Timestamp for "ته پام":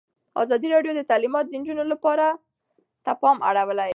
3.03-3.37